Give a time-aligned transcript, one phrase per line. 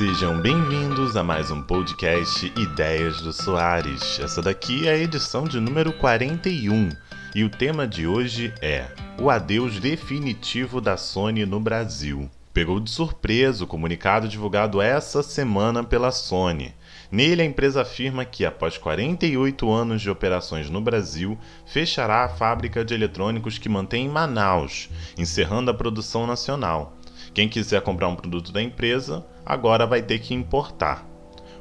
[0.00, 4.18] Sejam bem-vindos a mais um podcast Ideias do Soares.
[4.18, 6.88] Essa daqui é a edição de número 41
[7.34, 8.86] e o tema de hoje é
[9.20, 12.30] o adeus definitivo da Sony no Brasil.
[12.54, 16.74] Pegou de surpresa o comunicado divulgado essa semana pela Sony.
[17.12, 22.82] Nele, a empresa afirma que, após 48 anos de operações no Brasil, fechará a fábrica
[22.82, 24.88] de eletrônicos que mantém em Manaus,
[25.18, 26.96] encerrando a produção nacional.
[27.32, 31.06] Quem quiser comprar um produto da empresa, agora vai ter que importar.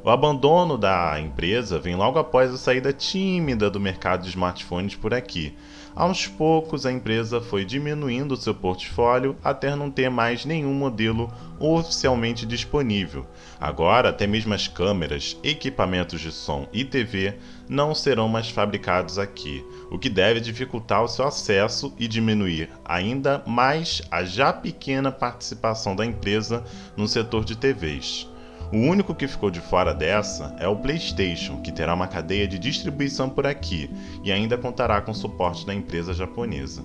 [0.04, 5.14] O abandono da empresa vem logo após a saída tímida do mercado de smartphones por
[5.14, 5.54] aqui.
[5.94, 12.45] Aos poucos, a empresa foi diminuindo seu portfólio até não ter mais nenhum modelo oficialmente
[12.45, 13.26] disponível.
[13.59, 17.36] Agora, até mesmo as câmeras, equipamentos de som e TV
[17.67, 23.44] não serão mais fabricados aqui, o que deve dificultar o seu acesso e diminuir ainda
[23.45, 26.64] mais a já pequena participação da empresa
[26.95, 28.28] no setor de TVs.
[28.72, 32.59] O único que ficou de fora dessa é o PlayStation, que terá uma cadeia de
[32.59, 33.89] distribuição por aqui
[34.23, 36.83] e ainda contará com suporte da empresa japonesa.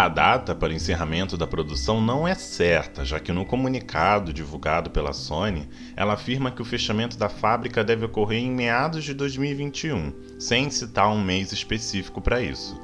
[0.00, 5.12] A data para encerramento da produção não é certa, já que no comunicado divulgado pela
[5.12, 10.70] Sony, ela afirma que o fechamento da fábrica deve ocorrer em meados de 2021, sem
[10.70, 12.80] citar um mês específico para isso.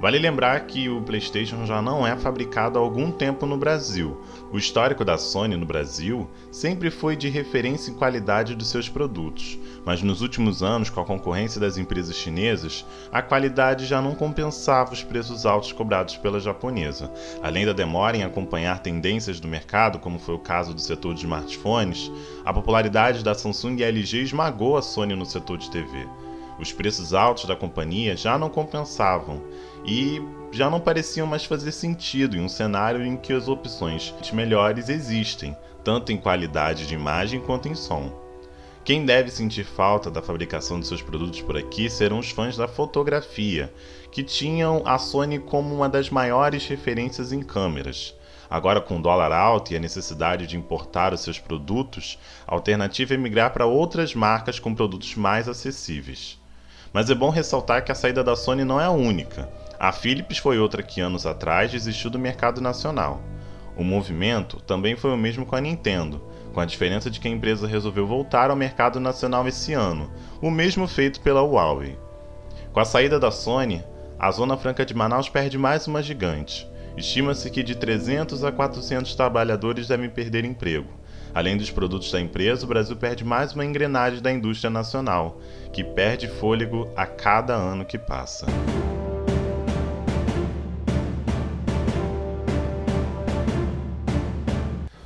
[0.00, 4.18] Vale lembrar que o PlayStation já não é fabricado há algum tempo no Brasil.
[4.50, 9.58] O histórico da Sony no Brasil sempre foi de referência em qualidade dos seus produtos,
[9.84, 14.94] mas nos últimos anos, com a concorrência das empresas chinesas, a qualidade já não compensava
[14.94, 17.12] os preços altos cobrados pela japonesa.
[17.42, 21.20] Além da demora em acompanhar tendências do mercado, como foi o caso do setor de
[21.20, 22.10] smartphones,
[22.42, 26.08] a popularidade da Samsung e LG esmagou a Sony no setor de TV.
[26.60, 29.42] Os preços altos da companhia já não compensavam
[29.82, 30.20] e
[30.52, 35.56] já não pareciam mais fazer sentido em um cenário em que as opções melhores existem,
[35.82, 38.12] tanto em qualidade de imagem quanto em som.
[38.84, 42.68] Quem deve sentir falta da fabricação de seus produtos por aqui serão os fãs da
[42.68, 43.72] fotografia,
[44.12, 48.14] que tinham a Sony como uma das maiores referências em câmeras.
[48.50, 53.14] Agora, com o dólar alto e a necessidade de importar os seus produtos, a alternativa
[53.14, 56.39] é migrar para outras marcas com produtos mais acessíveis.
[56.92, 59.48] Mas é bom ressaltar que a saída da Sony não é a única.
[59.78, 63.20] A Philips foi outra que anos atrás desistiu do mercado nacional.
[63.76, 66.20] O movimento também foi o mesmo com a Nintendo,
[66.52, 70.10] com a diferença de que a empresa resolveu voltar ao mercado nacional esse ano,
[70.42, 71.98] o mesmo feito pela Huawei.
[72.72, 73.84] Com a saída da Sony,
[74.18, 76.68] a Zona Franca de Manaus perde mais uma gigante.
[76.96, 80.88] Estima-se que de 300 a 400 trabalhadores devem perder emprego.
[81.32, 85.40] Além dos produtos da empresa, o Brasil perde mais uma engrenagem da indústria nacional,
[85.72, 88.46] que perde fôlego a cada ano que passa.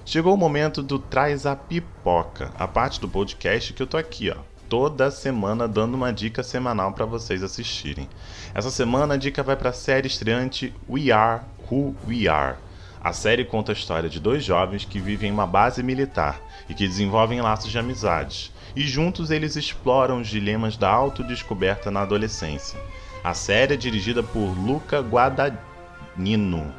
[0.04, 4.30] Chegou o momento do Traz a Pipoca, a parte do podcast que eu tô aqui,
[4.30, 4.36] ó,
[4.68, 8.08] toda semana dando uma dica semanal para vocês assistirem.
[8.54, 12.56] Essa semana a dica vai para a série estreante We Are Who We Are
[13.04, 16.72] a série conta a história de dois jovens que vivem em uma base militar e
[16.72, 22.80] que desenvolvem laços de amizades, e juntos eles exploram os dilemas da autodescoberta na adolescência.
[23.22, 26.74] A série é dirigida por Luca Guadagnino.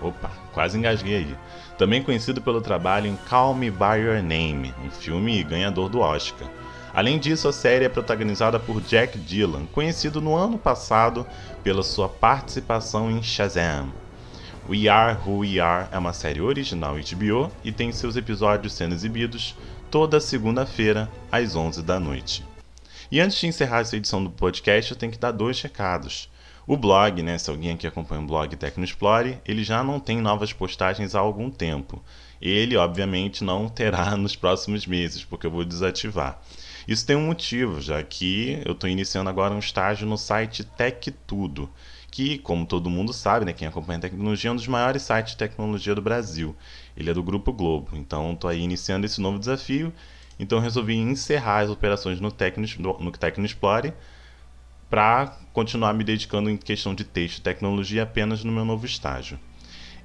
[0.00, 1.36] Opa, quase engasguei aí.
[1.76, 6.48] Também conhecido pelo trabalho em Call Me By Your Name, um filme ganhador do Oscar.
[6.94, 11.26] Além disso, a série é protagonizada por Jack Dylan, conhecido no ano passado
[11.62, 14.05] pela sua participação em Shazam.
[14.68, 18.96] We Are Who We Are é uma série original HBO e tem seus episódios sendo
[18.96, 19.54] exibidos
[19.92, 22.44] toda segunda-feira às 11 da noite.
[23.08, 26.28] E antes de encerrar essa edição do podcast, eu tenho que dar dois recados.
[26.66, 30.52] O blog, né, se alguém aqui acompanha o blog Tecnoexplore, ele já não tem novas
[30.52, 32.02] postagens há algum tempo.
[32.42, 36.42] Ele, obviamente, não terá nos próximos meses, porque eu vou desativar.
[36.88, 41.08] Isso tem um motivo, já que eu estou iniciando agora um estágio no site Tech
[41.24, 41.70] Tudo
[42.10, 45.32] que, como todo mundo sabe, né, quem acompanha a tecnologia, é um dos maiores sites
[45.32, 46.56] de tecnologia do Brasil.
[46.96, 47.90] Ele é do Grupo Globo.
[47.94, 49.92] Então, estou aí iniciando esse novo desafio.
[50.38, 52.66] Então, resolvi encerrar as operações no Tecno,
[53.00, 53.92] no Tecno Explore
[54.88, 59.38] para continuar me dedicando em questão de texto e tecnologia apenas no meu novo estágio.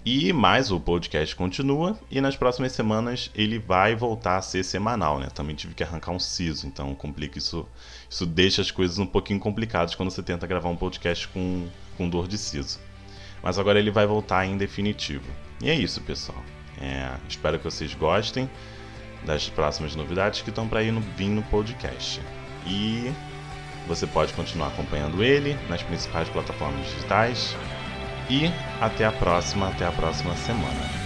[0.03, 5.19] E mais o podcast continua e nas próximas semanas ele vai voltar a ser semanal,
[5.19, 5.27] né?
[5.31, 7.67] Também tive que arrancar um siso, então complica isso,
[8.09, 11.67] isso deixa as coisas um pouquinho complicadas quando você tenta gravar um podcast com,
[11.97, 12.79] com dor de siso.
[13.43, 15.29] Mas agora ele vai voltar em definitivo.
[15.61, 16.43] E é isso, pessoal.
[16.79, 18.49] É, espero que vocês gostem
[19.23, 22.19] das próximas novidades que estão para ir no, vir no podcast.
[22.65, 23.11] E
[23.87, 27.55] você pode continuar acompanhando ele nas principais plataformas digitais
[28.31, 31.00] e até a próxima, até a próxima semana.